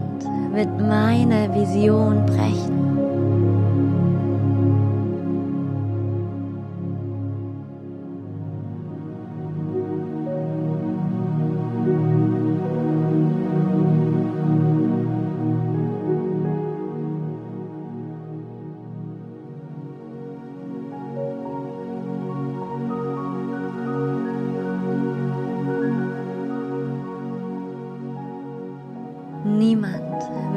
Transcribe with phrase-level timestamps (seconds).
[0.00, 0.24] Abend
[0.54, 3.09] wird meine Vision brechen.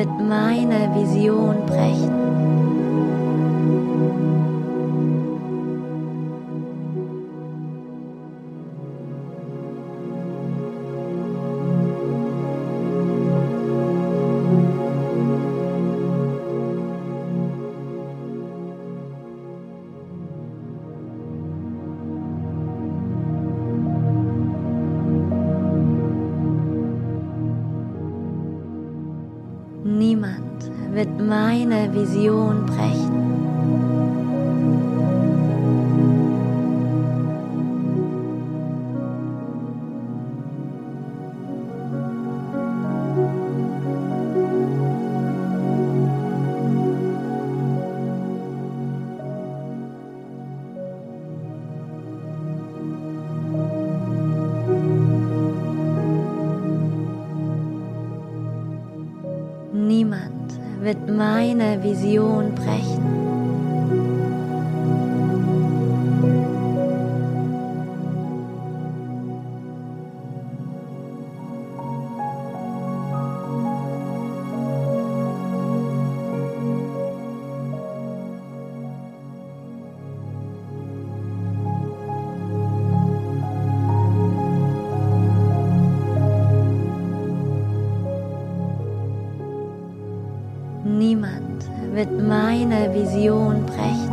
[0.00, 2.49] Niemand wird meine Vision brechen.
[31.92, 33.49] Vision brechen.
[60.90, 63.29] Niemand wird meine Vision brechen.
[93.10, 94.09] Vision brechen.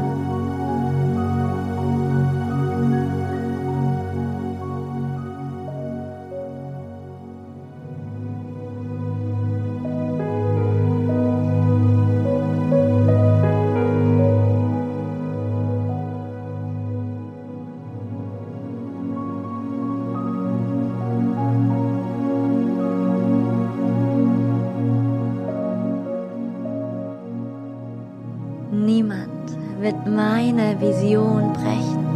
[29.88, 32.07] Wird meine Vision brechen.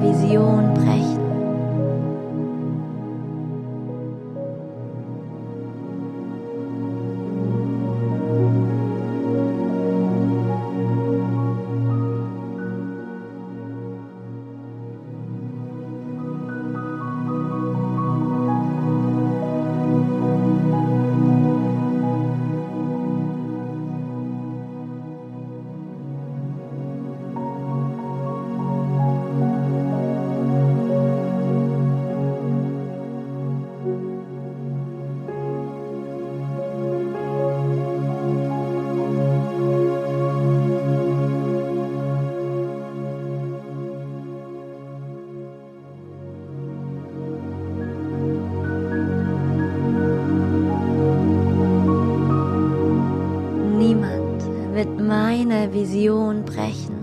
[0.00, 1.17] Vision brechen.
[54.78, 56.97] Wird meine Vision brechen.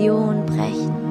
[0.00, 1.09] Vision brechen.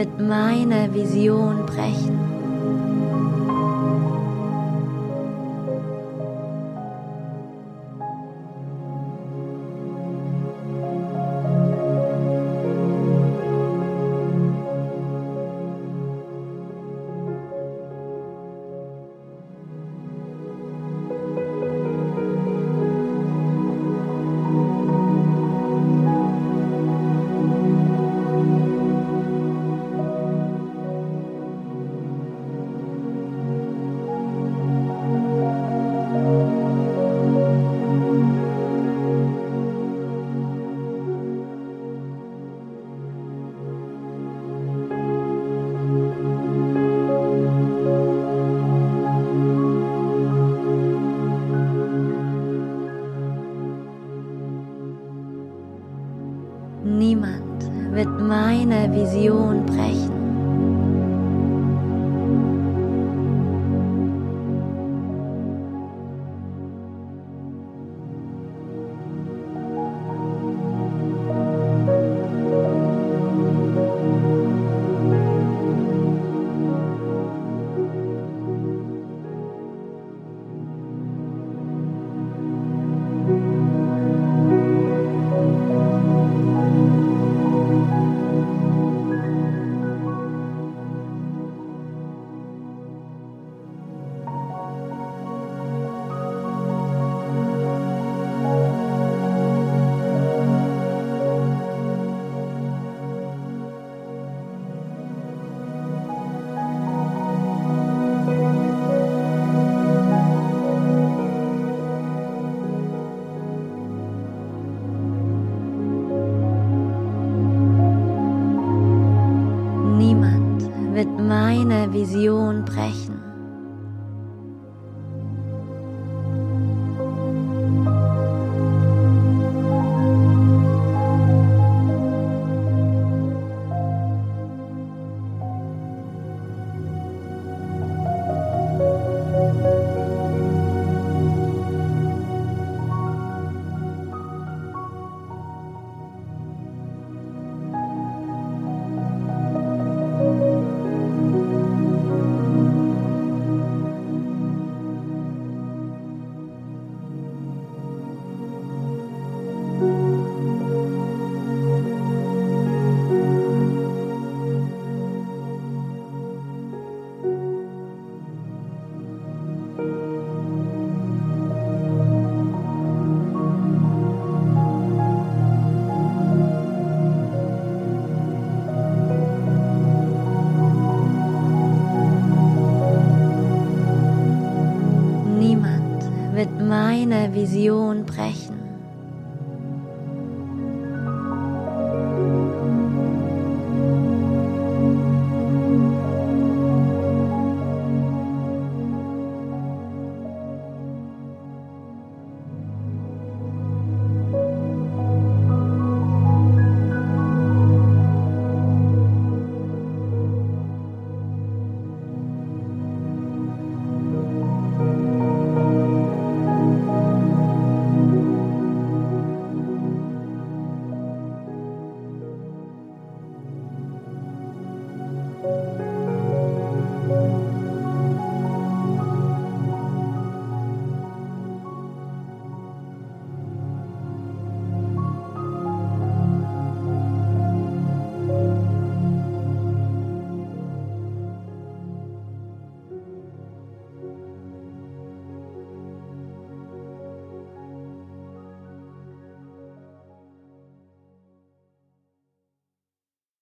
[0.00, 2.29] Niemand wird meine Vision brechen.